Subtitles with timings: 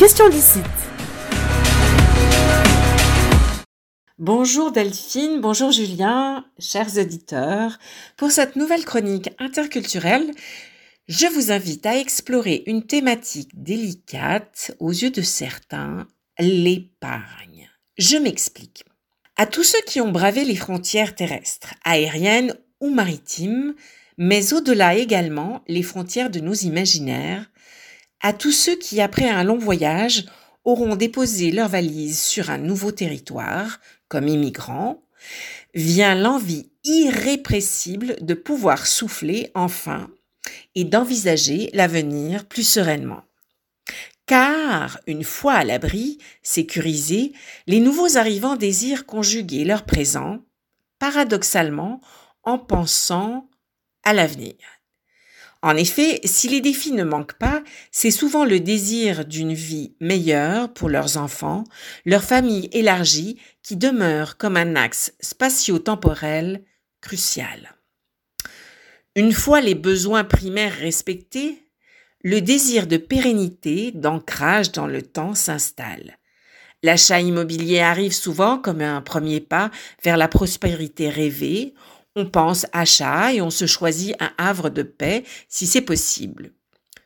[0.00, 0.60] question d'ici.
[4.16, 7.78] Bonjour Delphine, bonjour Julien, chers auditeurs.
[8.16, 10.30] Pour cette nouvelle chronique interculturelle,
[11.06, 16.08] je vous invite à explorer une thématique délicate aux yeux de certains,
[16.38, 17.68] l'épargne.
[17.98, 18.84] Je m'explique.
[19.36, 23.74] À tous ceux qui ont bravé les frontières terrestres, aériennes ou maritimes,
[24.16, 27.50] mais au-delà également les frontières de nos imaginaires,
[28.20, 30.26] à tous ceux qui, après un long voyage,
[30.64, 35.02] auront déposé leurs valises sur un nouveau territoire, comme immigrants,
[35.74, 40.10] vient l'envie irrépressible de pouvoir souffler enfin
[40.74, 43.22] et d'envisager l'avenir plus sereinement.
[44.26, 47.32] Car, une fois à l'abri, sécurisés,
[47.66, 50.38] les nouveaux arrivants désirent conjuguer leur présent,
[50.98, 52.00] paradoxalement,
[52.44, 53.48] en pensant
[54.04, 54.54] à l'avenir.
[55.62, 60.72] En effet, si les défis ne manquent pas, c'est souvent le désir d'une vie meilleure
[60.72, 61.64] pour leurs enfants,
[62.06, 66.64] leur famille élargie, qui demeure comme un axe spatio-temporel
[67.02, 67.74] crucial.
[69.16, 71.58] Une fois les besoins primaires respectés,
[72.22, 76.18] le désir de pérennité, d'ancrage dans le temps s'installe.
[76.82, 79.70] L'achat immobilier arrive souvent comme un premier pas
[80.02, 81.74] vers la prospérité rêvée.
[82.16, 86.52] On pense achat et on se choisit un havre de paix si c'est possible.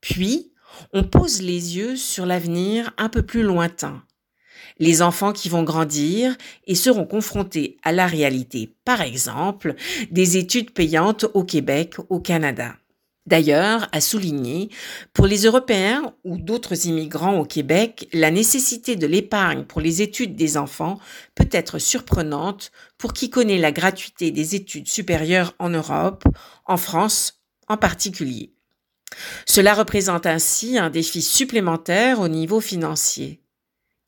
[0.00, 0.52] Puis,
[0.92, 4.02] on pose les yeux sur l'avenir un peu plus lointain
[4.78, 6.36] les enfants qui vont grandir
[6.66, 9.74] et seront confrontés à la réalité, par exemple,
[10.10, 12.76] des études payantes au Québec, au Canada.
[13.26, 14.68] D'ailleurs, à souligner,
[15.12, 20.36] pour les Européens ou d'autres immigrants au Québec, la nécessité de l'épargne pour les études
[20.36, 21.00] des enfants
[21.34, 26.24] peut être surprenante pour qui connaît la gratuité des études supérieures en Europe,
[26.66, 28.52] en France en particulier.
[29.44, 33.40] Cela représente ainsi un défi supplémentaire au niveau financier.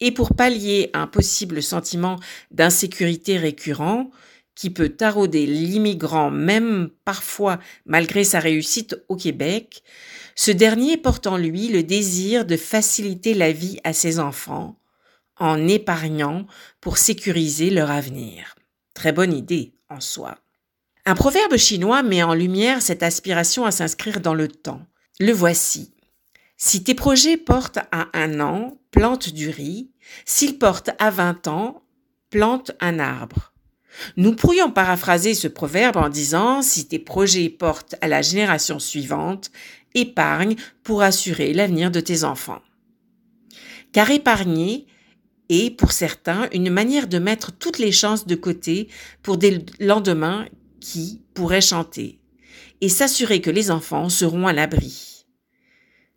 [0.00, 2.16] Et pour pallier un possible sentiment
[2.52, 4.10] d'insécurité récurrent,
[4.58, 9.84] qui peut tarauder l'immigrant même parfois malgré sa réussite au Québec,
[10.34, 14.76] ce dernier porte en lui le désir de faciliter la vie à ses enfants
[15.36, 16.44] en épargnant
[16.80, 18.56] pour sécuriser leur avenir.
[18.94, 20.38] Très bonne idée en soi.
[21.06, 24.82] Un proverbe chinois met en lumière cette aspiration à s'inscrire dans le temps.
[25.20, 25.94] Le voici.
[26.56, 29.92] Si tes projets portent à un an, plante du riz.
[30.24, 31.84] S'ils portent à vingt ans,
[32.30, 33.47] plante un arbre.
[34.16, 39.50] Nous pourrions paraphraser ce proverbe en disant si tes projets portent à la génération suivante,
[39.94, 42.62] épargne pour assurer l'avenir de tes enfants.
[43.92, 44.86] Car épargner
[45.48, 48.88] est, pour certains, une manière de mettre toutes les chances de côté
[49.22, 50.46] pour des lendemains
[50.80, 52.20] qui pourraient chanter
[52.80, 55.26] et s'assurer que les enfants seront à l'abri.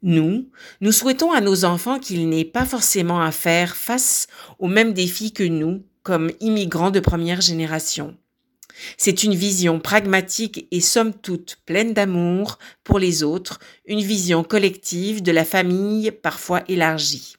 [0.03, 0.49] Nous,
[0.81, 4.27] nous souhaitons à nos enfants qu'ils n'aient pas forcément à faire face
[4.59, 8.17] aux mêmes défis que nous, comme immigrants de première génération.
[8.97, 15.21] C'est une vision pragmatique et somme toute pleine d'amour pour les autres, une vision collective
[15.21, 17.35] de la famille parfois élargie.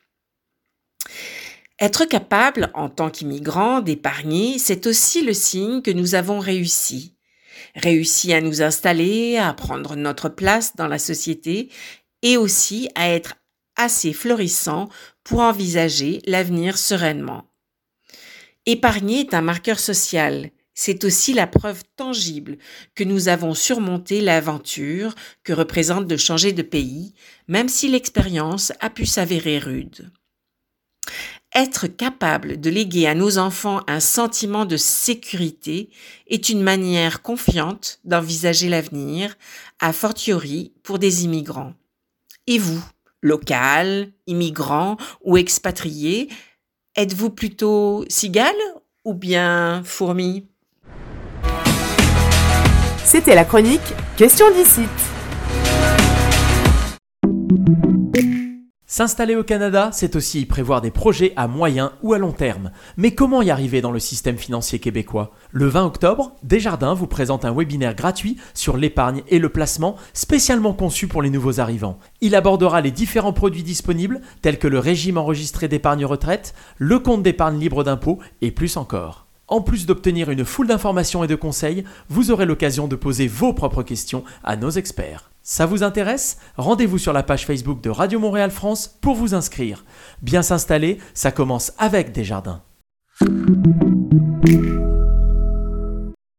[1.81, 7.17] Être capable, en tant qu'immigrant, d'épargner, c'est aussi le signe que nous avons réussi.
[7.75, 11.71] Réussi à nous installer, à prendre notre place dans la société
[12.23, 13.35] et aussi à être
[13.77, 14.89] assez florissant
[15.25, 17.52] pour envisager l'avenir sereinement.
[18.67, 20.51] Épargner est un marqueur social.
[20.75, 22.59] C'est aussi la preuve tangible
[22.95, 27.13] que nous avons surmonté l'aventure que représente de changer de pays,
[27.49, 30.11] même si l'expérience a pu s'avérer rude.
[31.55, 35.91] Être capable de léguer à nos enfants un sentiment de sécurité
[36.27, 39.37] est une manière confiante d'envisager l'avenir,
[39.79, 41.75] a fortiori pour des immigrants.
[42.47, 42.83] Et vous,
[43.21, 46.31] local, immigrant ou expatrié,
[46.97, 48.55] êtes-vous plutôt cigale
[49.05, 50.47] ou bien fourmi?
[53.05, 53.81] C'était la chronique
[54.17, 54.83] Question d'ici.
[58.93, 62.73] S'installer au Canada, c'est aussi y prévoir des projets à moyen ou à long terme.
[62.99, 65.33] Mais comment y arriver dans le système financier québécois?
[65.51, 70.75] Le 20 octobre, Desjardins vous présente un webinaire gratuit sur l'épargne et le placement spécialement
[70.75, 71.99] conçu pour les nouveaux arrivants.
[72.21, 77.23] Il abordera les différents produits disponibles tels que le régime enregistré d'épargne retraite, le compte
[77.23, 79.27] d'épargne libre d'impôt et plus encore.
[79.49, 83.55] En plus d'obtenir une foule d'informations et de conseils, vous aurez l'occasion de poser vos
[83.55, 85.32] propres questions à nos experts.
[85.43, 86.39] Ça vous intéresse?
[86.57, 89.85] Rendez-vous sur la page Facebook de Radio Montréal France pour vous inscrire.
[90.23, 92.63] Bien s'installer, ça commence avec Desjardins.
[93.21, 94.82] jardins.